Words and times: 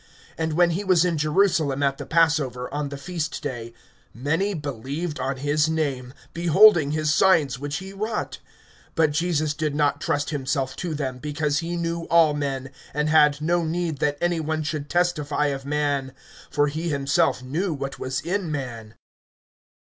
(23)And 0.39 0.53
when 0.53 0.69
he 0.71 0.83
was 0.83 1.05
in 1.05 1.15
Jerusalem 1.15 1.83
at 1.83 1.99
the 1.99 2.07
passover, 2.07 2.73
on 2.73 2.89
the 2.89 2.97
feast 2.97 3.39
day, 3.43 3.71
many 4.15 4.55
believed 4.55 5.19
on 5.19 5.37
his 5.37 5.69
name, 5.69 6.11
beholding 6.33 6.89
his 6.89 7.13
signs 7.13 7.59
which 7.59 7.75
he 7.75 7.93
wrought. 7.93 8.39
(24)But 8.95 9.11
Jesus 9.11 9.53
did 9.53 9.75
not 9.75 10.01
trust 10.01 10.31
himself 10.31 10.75
to 10.77 10.95
them, 10.95 11.19
because 11.19 11.59
he 11.59 11.77
knew 11.77 12.05
all 12.05 12.33
men, 12.33 12.71
(25)and 12.95 13.07
had 13.09 13.41
no 13.43 13.63
need 13.63 13.99
that 13.99 14.17
any 14.21 14.39
one 14.39 14.63
should 14.63 14.89
testify 14.89 15.45
of 15.53 15.67
man; 15.67 16.13
for 16.49 16.65
he 16.65 16.89
himself 16.89 17.43
knew 17.43 17.71
what 17.71 17.99
was 17.99 18.21
in 18.21 18.51
man. 18.51 18.95